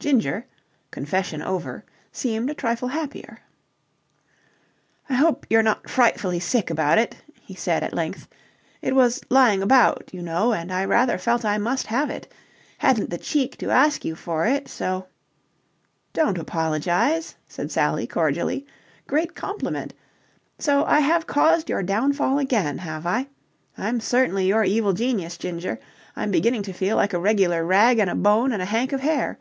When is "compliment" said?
19.36-19.94